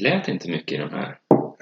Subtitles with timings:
[0.00, 1.18] lät inte mycket i de här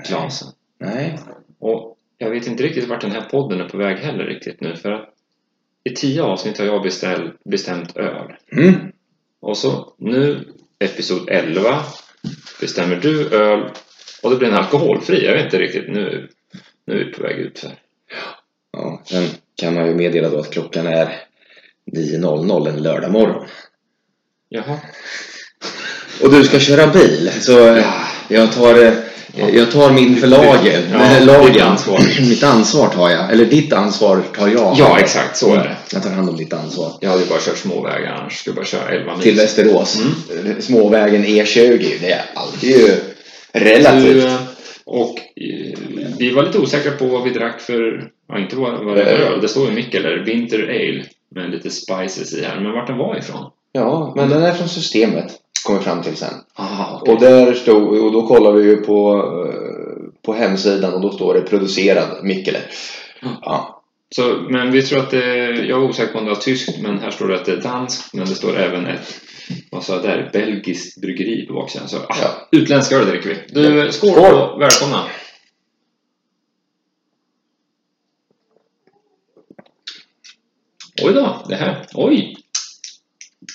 [0.08, 0.48] glasen.
[0.79, 1.19] Nej.
[1.58, 4.76] Och jag vet inte riktigt vart den här podden är på väg heller riktigt nu
[4.76, 5.14] för att
[5.85, 8.32] i tio avsnitt har jag beställ, bestämt öl.
[8.53, 8.74] Mm.
[9.40, 10.45] Och så nu,
[10.78, 11.85] episod 11,
[12.60, 13.71] bestämmer du öl
[14.22, 15.27] och det blir en alkoholfri.
[15.27, 16.28] Jag vet inte riktigt, nu,
[16.86, 17.70] nu är vi på väg ut för.
[18.73, 21.24] Ja, sen kan man ju meddela då att klockan är
[21.92, 23.46] 9.00 en lördag morgon.
[24.48, 24.78] Jaha.
[26.23, 28.92] Och du ska köra bil, så eh, jag tar, eh,
[29.55, 30.82] jag tar min för lagen.
[30.92, 31.66] Ja, eh, lagen.
[31.66, 32.00] ansvar.
[32.20, 33.32] Mitt ansvar tar jag.
[33.32, 34.74] Eller ditt ansvar tar jag.
[34.78, 35.77] Ja, exakt så är det.
[35.92, 36.92] Jag tar hand om ditt ansvar.
[37.01, 39.23] Jag hade ju bara kört småvägar annars skulle bara köra 11 mil.
[39.23, 40.01] Till Västerås.
[40.01, 40.62] Mm.
[40.62, 41.92] Småvägen E20.
[42.01, 42.95] Det är alltid ju
[43.52, 44.23] relativt.
[44.23, 44.40] Du, eh,
[44.84, 45.79] och eh,
[46.18, 49.12] vi var lite osäkra på vad vi drack för, ja inte vad, vad det för
[49.12, 49.40] öl.
[49.40, 51.04] Det står ju Mikkel där, Winter Ale
[51.34, 52.60] med lite spices i här.
[52.60, 53.51] Men vart den var ifrån?
[53.73, 55.32] Ja, men den är från systemet.
[55.69, 56.35] Kommer fram till sen.
[56.55, 59.15] Ah, Och där stod, och då kollar vi ju på,
[59.47, 62.59] eh, på hemsidan och då står det producerad Mikkele.
[63.23, 63.35] Mm.
[63.43, 63.83] Ja.
[64.11, 66.99] Så, men vi tror att det, jag var osäker på om det var tyskt, men
[66.99, 68.15] här står det att det är danskt.
[68.15, 69.21] Men det står även ett,
[69.71, 71.89] vad sa jag där, belgiskt bryggeri på baksidan.
[71.89, 72.49] Så ah, Ja.
[72.59, 73.37] utländska öl dricker vi.
[73.63, 74.35] Du, skål, Skål.
[74.35, 75.05] och välkomna!
[81.03, 82.37] Oj då, det här, oj!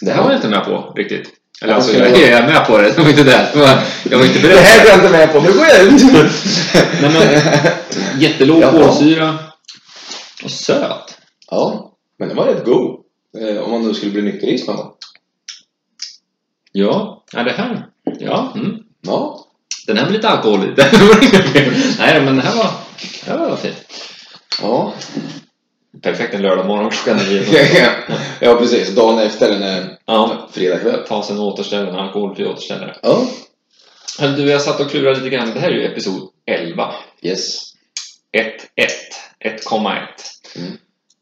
[0.01, 1.29] Det här var jag inte med på riktigt.
[1.63, 3.49] Eller alltså, jag det är med på det, det var inte det.
[3.53, 4.57] det jag var inte Det beredd.
[4.57, 6.03] här går jag inte med på, nu går jag ut!
[7.01, 8.71] Nej, men, jättelåg Jaha.
[8.71, 9.37] kolsyra.
[10.43, 11.17] Och söt.
[11.51, 12.99] Ja, men den var rätt god.
[13.41, 14.91] Eh, Om man nu skulle bli nykterist någon gång.
[16.71, 17.85] Ja, ja det här.
[18.19, 18.75] Ja, mm.
[19.01, 19.39] Ja.
[19.87, 20.73] Den här var lite alkohol i.
[21.99, 22.71] Nej, men den här var,
[23.25, 23.73] den här var fin.
[24.61, 24.93] Ja.
[26.01, 27.43] Perfekt en lördag morgon klockan nio.
[28.39, 28.95] ja, precis.
[28.95, 31.03] Dagen efter en Ja, fredagkväll.
[31.07, 32.95] ta sig en återställare, en alkoholfri återställare.
[33.01, 33.27] Ja.
[34.37, 35.51] Du, jag satt och klurade lite grann.
[35.53, 36.93] Det här är ju episod 11.
[37.21, 37.59] Yes.
[38.37, 38.49] 1.1.
[39.45, 39.97] 1,1.
[40.55, 40.71] Mm.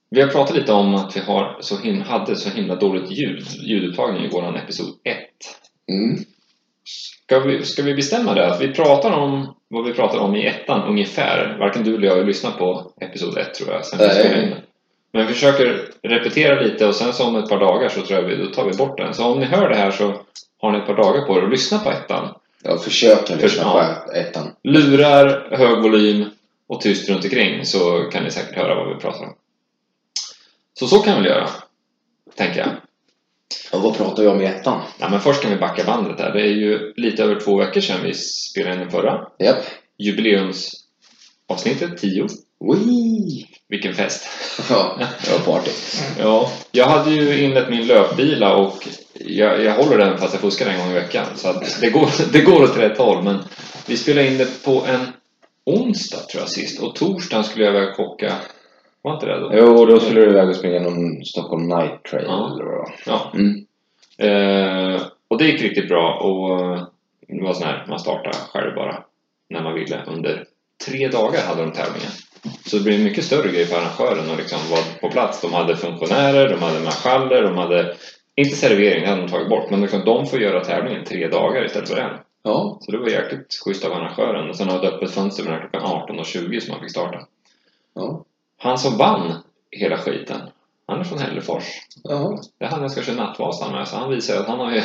[0.09, 3.47] Vi har pratat lite om att vi har så him- hade så himla dåligt ljud,
[3.61, 5.17] ljudupptagning i våran episod 1.
[5.91, 6.23] Mm.
[6.83, 8.47] Ska vi, ska vi bestämma det?
[8.47, 11.57] Att vi pratar om vad vi pratar om i ettan ungefär.
[11.59, 13.85] Varken du eller jag har lyssnat på episod 1 tror jag.
[13.85, 14.55] Sen vi Nej.
[15.11, 18.27] Men vi försöker repetera lite och sen så om ett par dagar så tror jag
[18.27, 19.13] vi, då tar vi bort den.
[19.13, 20.21] Så om ni hör det här så
[20.61, 22.35] har ni ett par dagar på er att lyssna på ettan.
[22.63, 24.03] Jag försöker lyssna Ja.
[24.07, 24.51] på ettan.
[24.63, 26.25] Lurar, hög volym
[26.67, 29.33] och tyst runt omkring så kan ni säkert höra vad vi pratar om.
[30.79, 31.49] Så så kan vi göra.
[32.35, 32.69] Tänker jag.
[33.71, 34.81] Och vad pratar vi om i ettan?
[34.99, 36.33] Ja, men först kan vi backa bandet här.
[36.33, 39.27] Det är ju lite över två veckor sedan vi spelade in den förra.
[39.39, 39.63] Japp.
[39.97, 42.27] Jubileumsavsnittet, 10.
[42.59, 43.47] Wee.
[43.71, 44.27] Vilken fest!
[44.69, 45.71] Ja, det var party.
[46.19, 50.69] Ja, jag hade ju inlett min löpbila och jag, jag håller den fast jag fuskar
[50.69, 51.25] en gång i veckan.
[51.35, 53.23] Så det, går, det går åt rätt håll.
[53.23, 53.37] Men
[53.87, 55.07] vi spelade in det på en
[55.65, 56.81] onsdag tror jag sist.
[56.83, 58.33] Och torsdagen skulle jag iväg kocka.
[59.01, 59.51] Var inte det då?
[59.53, 62.53] Jo, då skulle du iväg och springa någon Stockholm Night Trail Ja.
[62.53, 62.93] eller vad det.
[63.05, 63.31] Ja.
[63.33, 63.65] Mm.
[64.17, 66.19] Eh, och det gick riktigt bra.
[66.19, 66.83] Och eh,
[67.27, 69.03] det var sån här, man startade själv bara
[69.49, 70.03] när man ville.
[70.07, 70.45] Under
[70.87, 72.11] tre dagar hade de tävlingen.
[72.65, 75.41] Så det blev en mycket större grej för arrangören att liksom vara på plats.
[75.41, 77.95] De hade funktionärer, de hade marschaller, de hade
[78.35, 81.65] inte servering, det hade de tagit bort, men liksom, de får göra tävlingen tre dagar
[81.65, 82.17] istället för en.
[82.43, 82.77] Ja.
[82.81, 84.49] Så det var jäkligt schysst av arrangören.
[84.49, 87.19] Och sen hade öppet fönster mellan klockan 18.20 som man fick starta.
[87.95, 88.25] Ja.
[88.57, 89.33] Han som vann
[89.71, 90.41] hela skiten,
[90.87, 91.63] han är från Hällefors.
[92.03, 92.41] Ja.
[92.59, 94.81] Det är han jag ska köra Nattvasan med, så han visar att han har ju...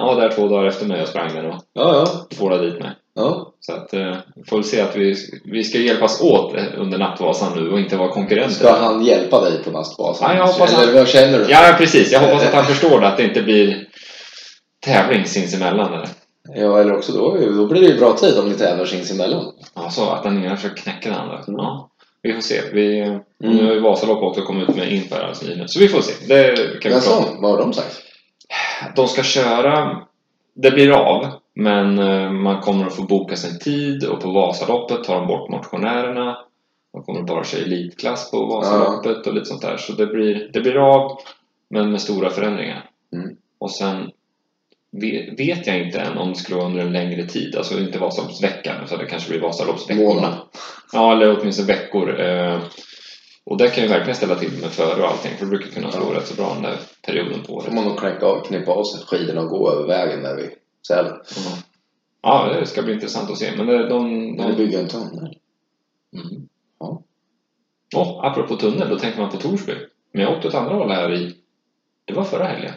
[0.00, 2.36] Han var där två dagar efter mig och sprang den och Ja, ja.
[2.36, 2.90] tvålade dit mig.
[3.14, 3.46] ja.
[3.60, 4.14] Så att, eh,
[4.48, 7.96] får väl se att vi, vi ska hjälpas åt eh, under Nattvasan nu och inte
[7.96, 8.54] vara konkurrenter.
[8.54, 10.26] Ska han hjälpa dig på Nastbasen?
[10.30, 11.44] Ja, jag hoppas Eller han- vad känner du?
[11.50, 12.12] Ja, precis.
[12.12, 13.86] Jag hoppas att han förstår det, att det inte blir
[14.84, 15.92] tävling sinsemellan.
[15.94, 16.08] Eller?
[16.54, 19.52] Ja, eller också då, då blir det ju bra tid om ni tävlar sinsemellan.
[19.74, 21.40] Ja, så att den ena försöker knäcka den andra.
[21.46, 21.90] Ja,
[22.22, 22.60] vi får se.
[22.72, 23.00] Vi,
[23.44, 23.56] Mm.
[23.56, 25.68] Nu har ju Vasalopp också kommit ut med inför alldeles nyligen.
[25.68, 26.12] Så vi får se.
[26.28, 27.24] Det kan vi prata om.
[27.24, 27.96] så, vad har de sagt?
[28.96, 30.02] De ska köra...
[30.54, 35.04] Det blir av, men eh, man kommer att få boka sin tid och på Vasaloppet
[35.04, 36.38] tar de bort motionärerna.
[36.92, 39.76] De kommer bara köra elitklass på Vasaloppet och lite sånt där.
[39.76, 41.18] Så det blir, det blir av,
[41.70, 42.90] men med stora förändringar.
[43.12, 43.36] Mm.
[43.58, 44.10] Och sen
[44.92, 47.56] ve- vet jag inte än om det skulle vara under en längre tid.
[47.56, 50.14] Alltså inte Vasaloppsveckan, så det kanske blir Vasaloppsveckorna.
[50.14, 50.34] Månad.
[50.92, 52.20] Ja, eller åtminstone veckor.
[53.50, 55.70] Eh, och det kan ju verkligen ställa till med före och allting, för det brukar
[55.70, 56.18] kunna slå Ja.
[56.18, 56.76] rätt så bra den där
[57.06, 57.74] perioden på får året.
[57.74, 60.50] man nog knäcka av, knippa av sig skidorna och gå över vägen där vid
[60.88, 61.12] Sälen.
[61.12, 61.58] Mm.
[62.22, 63.56] Ja, det ska bli intressant att se.
[63.56, 64.34] Men det, de...
[64.38, 64.56] Eller de...
[64.56, 65.36] bygga en tunnel.
[66.16, 66.48] Mm.
[66.80, 67.02] Ja.
[67.96, 69.72] Och apropå tunnel, då tänker man på Torsby.
[70.12, 71.34] Men jag åkte åt andra hållet här i...
[72.04, 72.72] Det var förra helgen.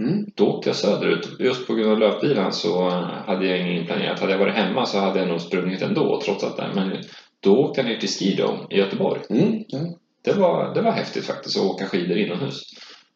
[0.00, 0.26] Mm.
[0.34, 1.28] Då åkte jag söderut.
[1.38, 2.88] Just på grund av löpbilen så
[3.26, 4.20] hade jag inget inplanerat.
[4.20, 6.70] Hade jag varit hemma så hade jag nog sprungit ändå trots att det.
[6.74, 6.96] Men
[7.40, 9.20] då åkte jag ner till Skidome i Göteborg.
[9.30, 9.64] Mm.
[9.68, 9.78] Ja.
[10.24, 12.60] Det var, det var häftigt faktiskt att åka skidor inomhus.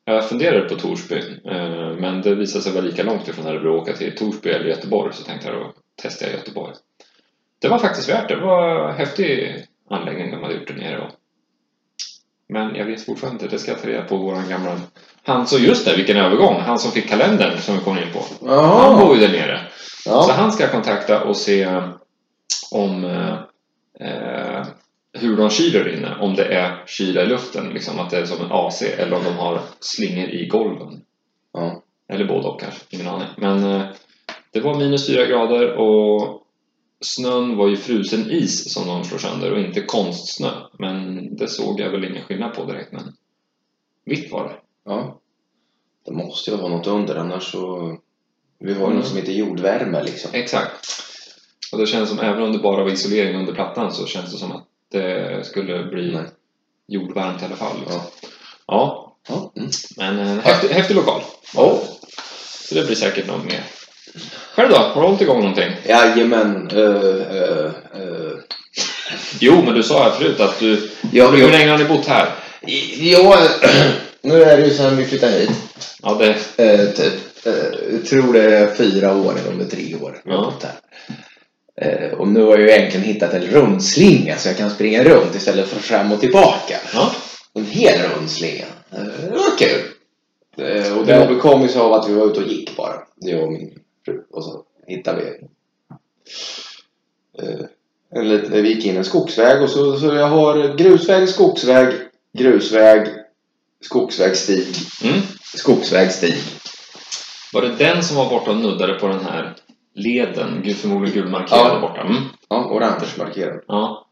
[0.05, 1.19] Jag funderade på Torsby,
[1.51, 4.67] eh, men det visade sig vara lika långt ifrån Örebro att åka till Torsby eller
[4.67, 5.73] Göteborg, så tänkte jag då
[6.03, 6.75] testar jag Göteborg.
[7.61, 8.35] Det var faktiskt värt det.
[8.35, 9.57] Det var en häftig
[9.91, 10.99] anläggning de hade gjort där nere.
[10.99, 11.11] Och...
[12.49, 14.81] Men jag vet fortfarande inte, det ska jag ta reda på våran gamla...
[15.23, 16.61] Han, så just det, vilken övergång!
[16.61, 18.19] Han som fick kalendern som vi kom in på.
[18.47, 19.05] Han Jaha.
[19.07, 19.61] bor ju där nere.
[20.05, 20.33] Så Ja.
[20.37, 21.67] han ska kontakta och se
[22.73, 23.35] om eh,
[24.09, 24.67] eh,
[25.13, 26.17] hur de kyler inne.
[26.21, 29.25] Om det är kyla i luften, liksom att det är som en AC eller om
[29.25, 31.03] de har slingor i golven.
[31.53, 31.83] Ja.
[32.09, 33.29] Eller både och kanske, ingen aning.
[33.37, 33.87] Men eh,
[34.53, 36.43] det var minus fyra grader och
[37.01, 40.51] snön var ju frusen is som de slår sönder och inte konstsnö.
[40.79, 42.93] Men det såg jag väl ingen skillnad på direkt.
[42.93, 43.13] Men
[44.05, 44.55] vitt var det.
[44.85, 45.21] ja.
[46.07, 47.97] Det måste ju vara något under annars så...
[48.61, 48.97] Vi har ju Mm.
[48.97, 50.31] något som heter jordvärme liksom.
[50.35, 50.87] Exakt.
[51.73, 54.39] Och det känns som, även om det bara var isolering under plattan så känns det
[54.39, 56.25] som att det skulle bli Nej.
[56.88, 57.81] jordvarmt i alla fall.
[57.81, 58.00] Liksom.
[58.00, 58.14] Ja.
[58.67, 59.17] Ja.
[59.29, 59.52] Ja.
[59.56, 59.70] Mm.
[59.96, 61.23] men en häftig, häftig lokal.
[61.55, 61.79] Oh.
[62.69, 63.62] Så det blir säkert något mer.
[64.55, 64.76] Själv då?
[64.76, 65.70] Har du hållit igång någonting?
[65.87, 66.70] Jajamän.
[66.73, 67.70] Uh, uh,
[68.00, 68.38] uh.
[69.40, 70.90] Jo, men du sa här förut att du...
[71.12, 72.29] Ja, hur jag, länge har ni bott här?
[72.99, 73.38] ja,
[74.23, 75.50] nu är det ju sedan vi flyttade hit.
[76.02, 76.64] Ja, det...
[76.64, 77.46] Eh, typ.
[77.46, 77.52] Eh,
[77.93, 80.40] jag tror det är fyra år eller om det är tre år Ja.
[80.40, 80.73] bott här.
[81.81, 85.69] Eh, och nu har jag egentligen hittat en rundslinga så jag kan springa runt istället
[85.69, 86.77] för fram och tillbaka.
[86.95, 87.13] Ja.
[87.55, 88.65] En hel rundslinga.
[88.93, 89.81] Eh, det var kul.
[90.57, 92.95] Eh, och det bekom ju sig av att vi var ute och gick bara.
[93.17, 94.23] Jag och min fru.
[94.31, 95.49] Och så hittade vi
[98.15, 101.95] en liten, vi gick in en skogsväg och så, så jag har grusväg, skogsväg,
[102.39, 103.09] grusväg,
[103.85, 104.67] skogsvägsstig,
[105.05, 105.21] Mm.
[105.55, 106.35] skogsvägsstig.
[107.53, 109.55] Var det den som var borta och nuddade på den här
[109.94, 110.61] leden?
[110.64, 111.81] Gud, förmodligen gulmarkerad Ja.
[111.81, 112.00] borta.
[112.00, 112.23] Mm.
[112.49, 113.61] Ja, orange markerad.
[113.69, 114.05] Ja.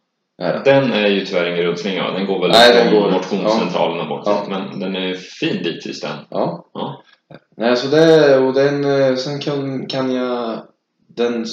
[0.42, 0.92] Är den.
[0.92, 2.10] Är ju tyvärr ingen rundslinga.
[2.10, 4.22] Den går väl Nej, den går- motionscentralen och bort.
[4.26, 4.46] Ja.
[4.48, 6.16] Men den är fin bitvis den.
[6.30, 6.66] Ja.
[6.74, 7.02] Ja.
[7.56, 10.62] Nej, så det, och den, eh, sen kan, kan jag,
[11.16, 11.46] den,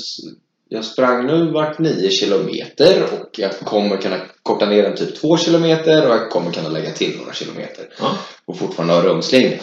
[0.70, 5.38] jag sprang nu vart 9 kilometer och jag kommer kunna korta ner den typ 2
[5.38, 7.86] kilometer och jag kommer kunna lägga till några kilometer.
[8.00, 8.18] Ja.
[8.46, 9.58] Och fortfarande ha rundslinga.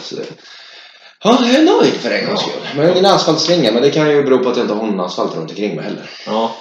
[1.23, 2.47] Ja, jag är nöjd för en gångs Ja.
[2.49, 2.61] skull.
[2.83, 5.35] Men ingen asfaltslinga, men det kan ju bero på att jag inte har någon asfalt
[5.35, 6.09] runt omkring mig heller.
[6.25, 6.55] Ja.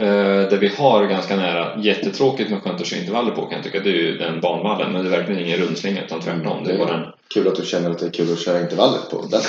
[0.00, 3.64] Eh, det vi har ganska nära, jättetråkigt med skönt att köra intervaller på kan jag
[3.64, 4.92] tycka, det är ju den banvallen.
[4.92, 6.64] Men det är verkligen ingen rundslinga utan tvärtom.
[6.64, 7.04] Det är bara en...
[7.34, 9.40] Kul att du känner att det är kul att köra intervaller på den.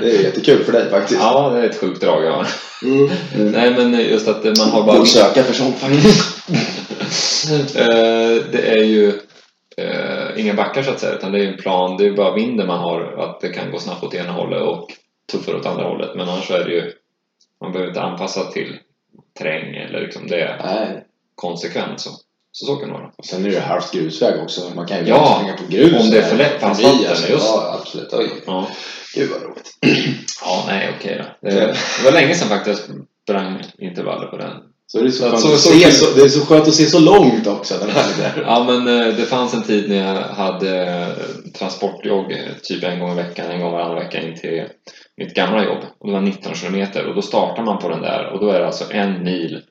[0.00, 1.20] Det är jättekul för dig faktiskt.
[1.22, 2.46] Ja, det är ett sjukt drag jag har.
[2.82, 3.10] Mm.
[3.34, 3.50] Mm.
[3.52, 4.96] Nej, men just att man har bara...
[4.96, 6.34] Borde söka för sånt faktiskt.
[7.76, 9.12] Eh, det är ju
[9.76, 11.96] eh, inga backar så att säga, utan det är en plan.
[11.96, 14.86] Det är bara vinden man har, att det kan gå snabbt åt ena hållet och
[15.32, 16.10] tuffare åt andra hållet.
[16.16, 16.92] Men annars är det ju,
[17.60, 18.78] man behöver inte anpassa till
[19.38, 21.04] terräng eller liksom det är Nej.
[21.34, 22.10] konsekvent så.
[22.52, 23.10] Så så kan det vara.
[23.24, 24.60] Sen är det halvt grusväg också.
[24.76, 26.04] Man kan ju Ja, springa på grus.
[26.04, 27.32] om det är för lätt på asfalten, alltså.
[27.32, 27.44] just.
[27.46, 28.12] Ja, absolut.
[28.12, 28.68] Oj, Ja,
[29.14, 29.70] gud vad roligt.
[30.44, 31.48] ja nej okej då.
[31.48, 34.56] Det, det var länge sedan faktiskt jag sprang intervaller på den.
[34.86, 36.74] Så det, är så skönt så- att så se så, det är så skönt att
[36.74, 37.74] se så långt också.
[37.80, 38.42] Den här där.
[38.46, 41.08] Ja men eh, det fanns en tid när jag hade eh,
[41.58, 44.64] transportjogg eh, typ en gång i veckan, en gång varannan vecka in till
[45.16, 45.84] mitt gamla jobb.
[46.00, 48.60] Och det var 19 kilometer och då startar man på den där och då är
[48.60, 49.62] det alltså en mil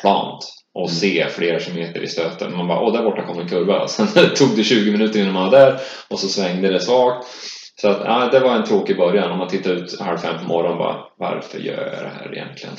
[0.00, 0.94] plant och Mm.
[0.94, 2.56] se flera kilometer i stöten.
[2.56, 3.88] Man bara, åh där borta kommer en kurva.
[3.88, 7.26] Sen tog det 20 minuter innan man var där och så svängde det svagt.
[7.80, 9.30] Så att, ja, det var en tråkig början.
[9.30, 12.74] Om man tittar ut halv fem på morgonen bara, varför gör jag det här egentligen?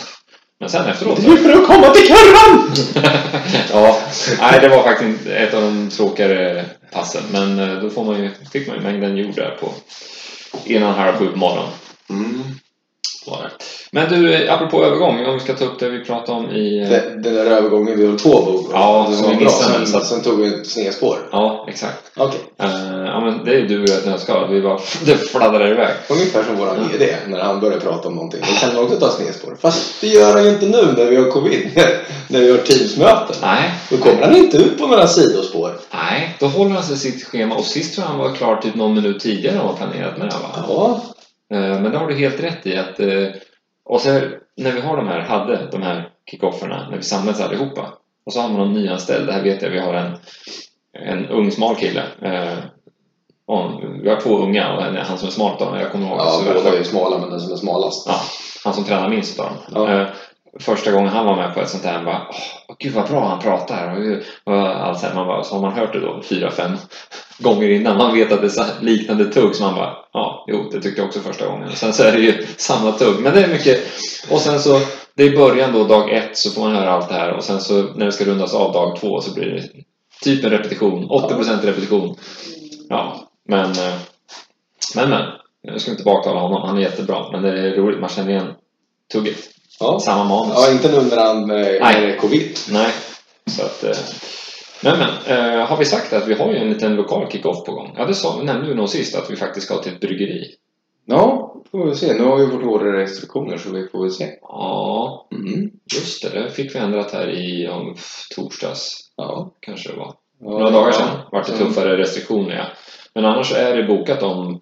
[0.59, 2.71] Men sen efteråt Det är för att komma till kurvan!
[3.71, 3.97] ja,
[4.39, 7.21] nej det var faktiskt ett av de tråkigare passen.
[7.31, 9.69] Men eh, då får man ju, fick man ju mängden jord där på
[10.65, 11.69] innan halv sju på morgonen.
[12.09, 12.43] Mm.
[13.91, 16.81] Men du, eh, apropå övergång, om vi ska ta upp det vi pratade om i...
[16.83, 18.69] eh, Den, den där övergången vi höll på på.
[18.73, 19.45] Ja, det som var vi bra.
[19.45, 21.17] missade, Sen, sen tog vi ett snedspår.
[21.31, 22.11] Ja, exakt.
[22.15, 22.39] Okej.
[22.59, 24.53] Eh, ja, men det är ju du och jag ett nötskal.
[24.53, 25.93] Vi bara, det fladdrar iväg.
[26.09, 28.41] Ungefär som våran VD när han börjar prata om någonting.
[28.41, 29.55] Då kan man också ta snedspår.
[29.61, 31.69] Fast det gör han ju inte nu när vi har covid.
[32.27, 33.35] när vi har Teamsmöten.
[33.41, 35.71] Nej, Då kommer han inte ut på några sidospår.
[35.93, 37.55] nej, då håller han sig sitt schema.
[37.55, 40.27] Och sist tror jag han var klar typ någon minut tidigare än vad planerat med.
[40.27, 40.65] Va?
[40.67, 41.01] Ja.
[41.57, 43.27] Eh, Men det har du helt rätt i att eh,
[43.85, 47.41] och så här, när vi har de här, hade de här kickofferna, när vi samlades
[47.41, 47.93] allihopa
[48.25, 50.11] och så har man någon nyanställd, det här vet jag, vi har en,
[51.09, 52.57] en ung smal kille eh,
[54.03, 56.73] vi har två unga och han som är smart då, jag kommer ihåg Ja, båda
[56.73, 58.07] är ju smala men den som är smalast.
[58.07, 58.21] Ja,
[58.63, 59.57] han som tränar minst av dem.
[59.71, 60.01] Ja.
[60.01, 60.07] Eh,
[60.59, 62.27] första gången han var med på ett sånt här, han bara
[62.67, 63.95] Åh, gud vad bra han pratar.
[63.97, 66.71] Och, och allt så, här, man bara, så har man hört det då fyra, fem
[67.39, 67.97] gånger innan.
[67.97, 69.55] Man vet att det är liknande tugg.
[69.55, 71.67] Så man bara, ja, jo, det tyckte jag också första gången.
[71.67, 73.19] Och sen så är det ju samma tugg.
[73.19, 73.79] Men det är mycket.
[74.31, 74.79] Och sen så,
[75.15, 77.31] det är början då, dag ett, så får man höra allt det här.
[77.31, 79.63] Och sen så när det ska rundas av dag två så blir det
[80.23, 81.09] typ en repetition.
[81.09, 82.15] 80% repetition.
[82.89, 83.93] Ja, men, eh,
[84.95, 85.21] men, men.
[85.61, 87.31] Jag ska inte baktala honom, han är jättebra.
[87.31, 88.53] Men det är roligt, man känner igen
[89.13, 89.37] tugget.
[89.79, 89.99] Ja.
[89.99, 90.53] Samma manus.
[90.57, 92.57] ja, inte nu när han är covid.
[92.71, 92.91] Nej.
[93.45, 93.97] Så att, eh,
[94.83, 95.09] men men,
[95.59, 97.93] eh, har vi sagt att vi har ju en liten lokal kick-off på gång?
[97.97, 100.45] Ja, det sa, nämnde vi nog sist att vi faktiskt ska till ett bryggeri.
[101.05, 102.13] Ja, får vi se.
[102.13, 104.29] Nu har vi fått hårdare restriktioner så vi får väl se.
[104.41, 105.69] Ja, Mm.
[105.95, 106.29] just det.
[106.39, 107.95] Det fick vi ändrat här i om,
[108.35, 109.51] torsdags, Ja.
[109.59, 110.13] kanske det var.
[110.39, 110.49] ja.
[110.49, 112.65] Några dagar sedan vart det tuffare restriktioner, ja.
[113.13, 114.59] Men annars är det bokat om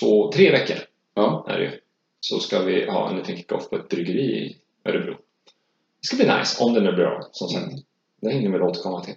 [0.00, 0.76] två, tre veckor.
[1.14, 1.46] Ja.
[1.48, 1.70] Är det ju.
[2.20, 4.56] Så ska vi ha en liten kick-off på ett bryggeri i
[4.88, 5.12] Örebro.
[6.00, 7.66] Det ska bli nice, om det nu blir av, som sagt.
[7.66, 7.78] Mm.
[8.22, 9.14] Det hinner vi väl återkomma till.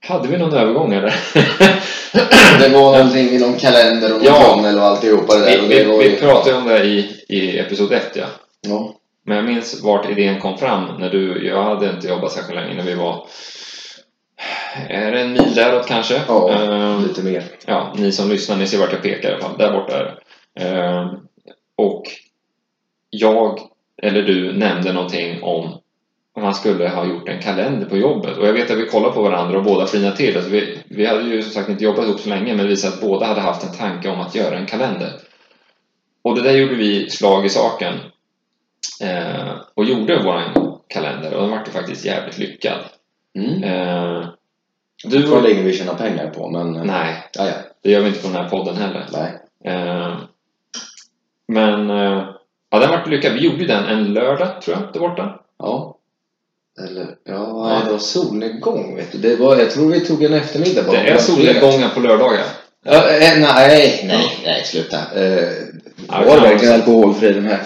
[0.00, 1.14] Hade vi någon övergång eller?
[2.60, 4.54] Det var någonting i någon kalender och någon Ja.
[4.56, 5.60] tunnel och alltihopa det där.
[5.68, 8.26] vi, vi, vi pratade ju om det i, i episod 1 ja.
[8.60, 8.94] Ja.
[9.24, 12.74] Men jag minns vart idén kom fram när du, jag hade inte jobbat särskilt länge
[12.74, 13.26] när vi var
[14.88, 16.22] är det en mil däråt kanske?
[16.28, 17.44] Ja, Ehm, lite mer.
[17.66, 19.58] ja, ni som lyssnar, ni ser vart jag pekar i alla fall.
[19.58, 20.64] Där borta är det.
[20.64, 21.08] Ehm,
[21.76, 22.02] och
[23.10, 23.58] jag,
[24.02, 25.78] eller du, nämnde någonting om
[26.36, 28.36] om man skulle ha gjort en kalender på jobbet.
[28.36, 30.36] Och jag vet att vi kollade på varandra och båda flinade till.
[30.36, 32.94] Alltså vi, vi hade ju som sagt inte jobbat ihop så länge men det visade
[32.94, 35.12] att båda hade haft en tanke om att göra en kalender.
[36.22, 37.94] Och det där gjorde vi slag i saken.
[39.02, 42.78] Eh, och gjorde våran kalender och den vart ju faktiskt jävligt lyckad.
[43.38, 43.64] Mm.
[43.64, 44.28] Eh,
[45.04, 46.72] Du det ingen vi tjänar pengar på, men...
[46.86, 47.52] Nej, Ja, ja.
[47.82, 49.08] det gör vi inte på den här podden heller.
[49.12, 49.32] Nej.
[49.74, 50.16] Eh,
[51.48, 52.24] men eh,
[52.70, 53.32] ja, den vart lyckad.
[53.32, 55.40] Vi gjorde den en lördag, tror jag, där borta.
[55.58, 55.96] Ja.
[56.88, 57.82] Eller, ja, Ja.
[57.84, 59.18] det var solnedgång, vet du.
[59.18, 61.02] Det var, jag tror vi tog en eftermiddag bara.
[61.02, 62.44] Det är solnedgångar på lördagar.
[62.84, 64.96] Ja, eh, nej, nej, nej, sluta.
[64.96, 65.52] Eh,
[66.08, 67.62] var det verkligen alkoholfri den här?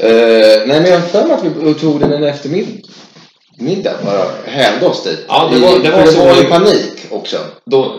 [0.00, 2.88] Eh, nej, men jag har för mig att vi tog den en eftermiddag.
[3.58, 5.24] Middag, bara hävde oss dit.
[5.28, 7.36] Ja, det I- var- det för var det var ju panik också.
[7.66, 7.94] Då,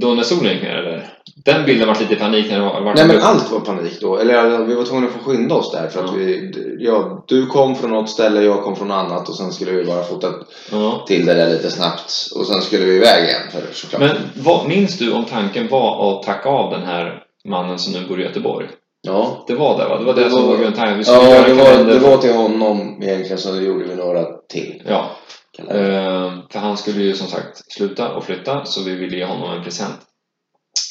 [0.00, 1.12] då när solen gick ner, eller?
[1.44, 2.80] Den bilden vart lite i panik när det var...
[2.80, 4.16] vart Nej, men det- allt var panik då.
[4.18, 5.88] Eller alltså, vi var tvungna att få skynda oss där.
[5.88, 9.28] För att vi, ja, du kom från något ställe, jag kom från annat.
[9.28, 10.28] Och sen skulle vi bara fota
[10.72, 11.04] Ja.
[11.08, 12.12] till det där lite snabbt.
[12.34, 14.00] Och sen skulle vi iväg igen, för, såklart.
[14.00, 18.08] Men vad, minns du om tanken var att tacka av den här mannen som nu
[18.08, 18.66] bor i Göteborg?
[19.06, 19.44] Ja.
[19.46, 19.98] Det var det va?
[19.98, 21.02] Det var det, Det som var- grundtanken.
[21.06, 24.82] Ja, det var, det var till honom egentligen, så gjorde vi några till.
[24.86, 25.10] Ja,
[25.58, 29.52] eh, för han skulle ju som sagt sluta och flytta så vi ville ge honom
[29.56, 29.96] en present.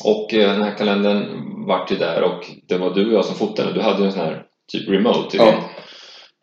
[0.04, 1.26] Och eh, den här kalendern
[1.68, 3.74] vart ju där och det var du och jag som fotade.
[3.74, 5.46] Du hade ju en sån här typ remote till Ja.
[5.46, 5.60] din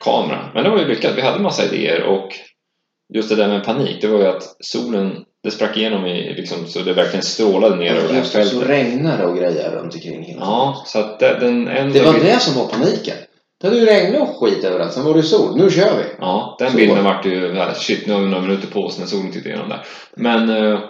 [0.04, 0.50] kamera.
[0.54, 1.16] Men det var ju lyckat.
[1.16, 2.28] Vi hade massa idéer och
[3.14, 6.66] just det där med panik, det var ju att solen, det sprack igenom i, liksom,
[6.66, 8.68] så det verkligen strålade ner över det det, så fältet.
[8.68, 10.24] regnade och grejer runt omkring.
[10.24, 13.16] hela Ja, så att det, den en Det var bild- det som var paniken.
[13.60, 15.56] Det hade ju regnat och skit överallt, sen var det sol.
[15.56, 16.04] Nu kör vi!
[16.18, 18.80] Ja, den Så bilden var vart ju här, shit nu har vi några minuter på
[18.80, 19.86] oss när solen tittar igenom där.
[20.16, 20.80] Men eh,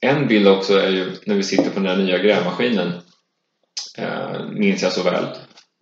[0.00, 2.92] en bild också är ju när vi sitter på den där nya grävmaskinen.
[3.98, 5.24] Eh, minns jag så väl.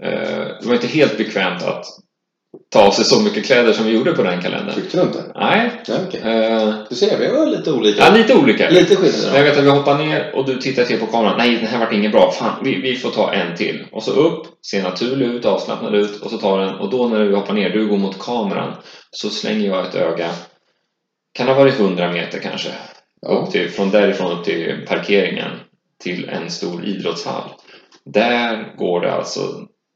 [0.02, 1.84] Eh, det var inte helt bekvämt att
[2.72, 4.74] ta av sig så mycket kläder som vi gjorde på den kalendern.
[4.74, 5.24] Tyckte du inte?
[5.34, 6.20] Nej, Ja, okej.
[6.20, 8.02] eh, Du ser, vi var lite olika.
[8.04, 8.70] ja, lite olika.
[8.70, 11.34] Lite Men jag vet att vi hoppar ner och du tittar till på kameran.
[11.38, 12.30] Nej, den här vart inget bra.
[12.32, 13.86] Fan, vi, vi får ta en till.
[13.92, 16.74] Och så upp, ser naturlig ut, avslappnad ut och så tar den.
[16.74, 18.72] Och då när vi hoppar ner, du går mot kameran,
[19.10, 20.30] så slänger jag ett öga.
[21.34, 22.68] Kan ha varit 100 meter kanske.
[23.22, 23.46] Ja.
[23.52, 25.50] Till, från därifrån upp till parkeringen
[26.02, 27.44] till en stor idrottshall.
[28.04, 29.40] Där går det alltså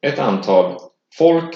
[0.07, 0.75] ett antal
[1.19, 1.55] folk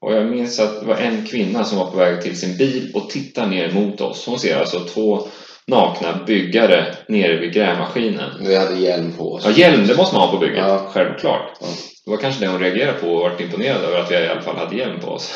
[0.00, 2.90] och jag minns att det var en kvinna som var på väg till sin bil
[2.94, 4.26] och tittar ner mot oss.
[4.26, 5.28] Hon ser alltså två
[5.66, 8.30] nakna byggare nere vid grävmaskinen.
[8.40, 9.42] Vi hade hjälm på oss.
[9.44, 10.58] Ja, hjälm, det måste man ha på bygget.
[10.58, 10.90] Ja.
[10.92, 11.56] Självklart.
[11.60, 11.66] Ja.
[12.04, 14.42] Det var kanske det hon reagerade på och varit imponerad över att vi i alla
[14.42, 15.34] fall hade hjälm på oss.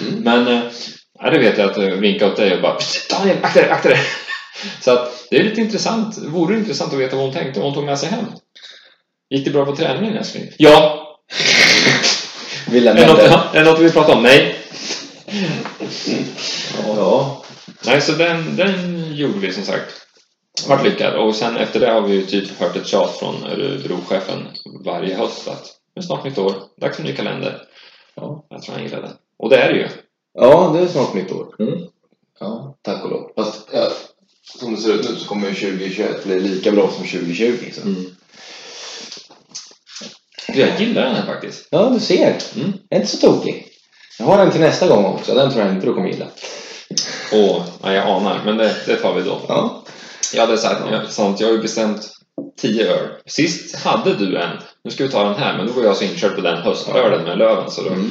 [0.00, 0.20] Mm.
[0.20, 0.62] Men eh,
[1.18, 2.78] ja, det vet jag att jag vinkade åt dig och bara
[3.10, 3.98] Daniel, akta dig, akta dig!
[4.80, 6.22] Så att det är lite intressant.
[6.22, 8.24] Det vore intressant att veta vad hon tänkte, vad hon tog med sig hem.
[9.30, 10.50] Gick det bra på träningen älskling?
[10.56, 11.04] Ja!
[12.70, 14.22] Vi Är något, är det något vi pratar om?
[14.22, 14.56] Nej!
[16.86, 17.44] Ja.
[17.86, 19.94] Nej, så den, den gjorde vi som sagt.
[20.68, 21.14] Vart lyckad.
[21.14, 24.48] Och sen efter det har vi ju typ hört ett tjat från Örebrochefen
[24.84, 27.62] varje höst att det är snart nytt år, dags för ny kalender.
[28.14, 28.46] Ja.
[28.48, 29.12] Jag tror han gillade det.
[29.38, 29.88] Och det är det ju.
[30.34, 31.54] ja, det är snart mitt år.
[31.58, 31.78] Mm.
[32.40, 33.30] Ja, tack och lov.
[33.36, 33.88] Fast ja,
[34.58, 37.70] som det ser ut nu så kommer ju 2021 bli lika bra som 2020.
[37.72, 37.82] Så.
[37.82, 38.04] Mm.
[40.60, 41.68] Jag gillar den här faktiskt.
[41.70, 42.36] Ja, du ser.
[42.56, 42.72] Mm.
[42.90, 43.66] Är inte så tokig.
[44.18, 45.34] Jag har en till nästa gång också.
[45.34, 46.26] Den tror jag inte du kommer gilla.
[47.32, 48.40] Åh, ja, jag anar.
[48.44, 49.40] Men det, det tar vi då.
[49.48, 49.84] Ja.
[50.34, 52.10] Jag hade sagt, jag, sant, jag har ju bestämt
[52.60, 53.08] 10 öl.
[53.26, 54.50] Sist hade du en.
[54.84, 57.24] Nu ska vi ta den här, men då var jag så inkörd på den höstölen
[57.24, 58.10] med löven så då Mm.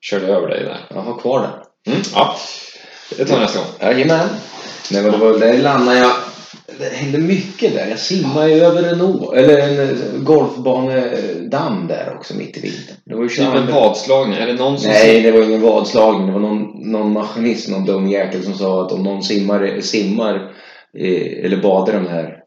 [0.00, 0.86] körde jag över dig där.
[0.90, 1.92] Jag har kvar den.
[1.94, 2.36] Mm, ja,
[3.16, 3.68] det tar vi nästa gång.
[3.80, 4.28] Jajamän.
[4.90, 6.12] Nej men det var landade jag.
[6.78, 7.86] Det hände mycket där.
[7.88, 12.96] Jag simmade ju över en å, eller en golfbanedamm där också mitt i vintern.
[13.04, 14.38] Det var ju Typ en 22 vadslagning.
[14.38, 16.26] Är det någon som Nej, det var ingen vadslagning.
[16.26, 20.50] Det var någon, någon maskinist, någon dum jäkel som sa att om någon simmar, simmar
[21.44, 22.40] eller badar de här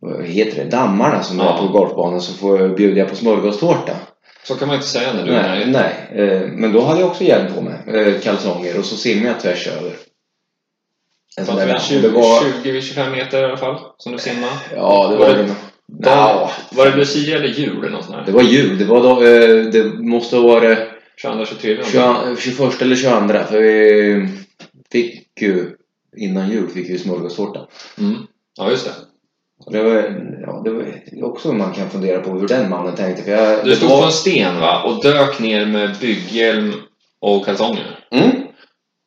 [0.00, 1.54] vad heter det, dammarna som Ja.
[1.54, 3.92] är på golfbanan så får jag bjuda på smörgåstårta.
[4.44, 5.66] Så kan man inte säga när du är Nej,
[6.12, 6.28] nej.
[6.28, 9.40] Eh, men då hade jag också hjälm på mig, eh, kalsonger och så simmade jag
[9.40, 9.92] tvärs över.
[11.38, 11.80] En sån där damm.
[11.80, 14.50] 20, Det var, 20-25 meter i alla fall som du simmar.
[14.76, 18.16] ja, det var var, det- det, Dag, var det Lucia eller jul eller något sånt
[18.26, 18.38] det där?
[18.38, 18.78] var jul.
[18.78, 20.78] Det, var då, eh, det måste ha varit
[21.16, 21.76] 22, 23?
[21.84, 24.28] 20, 21 eller 22 för vi
[24.92, 25.70] fick ju
[26.16, 27.60] innan jul fick vi smörgåstårta.
[27.98, 28.14] Mm.
[28.58, 28.92] Ja, just det.
[29.72, 29.94] Det var,
[30.46, 30.84] ja, det var
[31.28, 33.22] också man kan fundera på hur den mannen tänkte.
[33.22, 34.82] För jag, Du det stod var, på en sten va?
[34.82, 36.72] Och dök ner med bygghjälm
[37.20, 37.98] och kalsonger.
[38.10, 38.30] mm,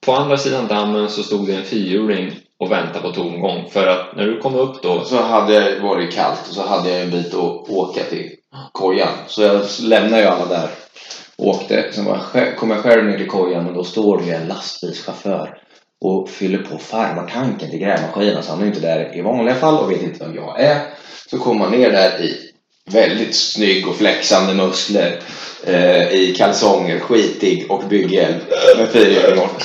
[0.05, 3.69] på andra sidan dammen så stod det en fyrhjuling och väntade på tomgång.
[3.69, 5.03] För att när du kom upp då...
[5.03, 8.31] så hade det varit kallt och så hade jag en bit att åka till
[8.71, 9.13] kojan.
[9.27, 10.69] Så jag lämnade ju alla där.
[11.37, 11.91] Åkte.
[11.91, 12.05] Sen
[12.57, 15.57] kom jag själv ner till kojan och då står det en lastbilschaufför
[16.01, 18.43] och fyller på farmartanken till grävmaskinen.
[18.43, 20.77] Så han är ju inte där i vanliga fall och vet inte vem jag är.
[21.29, 22.44] Så kommer man ner där i
[22.91, 25.19] väldigt snygg och flexande muskler
[25.63, 28.39] eh, i kalsonger, skitig och bygghjälm
[28.77, 29.61] med fyrhjuling och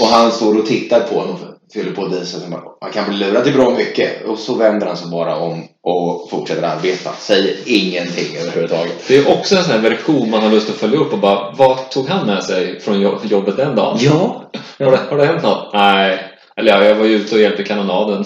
[0.00, 2.40] och han står och tittar på honom och fyller på diesel.
[2.50, 4.24] Man kan bli lurad till bra mycket.
[4.24, 7.12] Och så vänder han sig bara om och fortsätter arbeta.
[7.18, 9.04] Säger ingenting överhuvudtaget.
[9.08, 11.50] Det är också en sån här version man har lust att följa upp och bara
[11.56, 13.98] Vad tog han med sig från jo- jobbet den dagen?
[14.00, 14.50] Ja.
[14.78, 15.70] Har, det, har det hänt något?
[15.72, 16.18] Nej.
[16.56, 18.24] Eller ja, jag var ju ute och hjälpte kanonaden.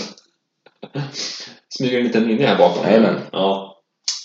[1.79, 2.85] Smyger en liten linje här bakom.
[2.87, 3.21] Jajamän.
[3.33, 3.76] Ja.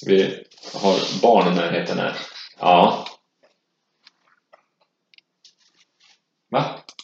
[0.06, 0.44] Vi
[0.74, 2.14] har barn i närheten här.
[2.60, 3.06] Ja.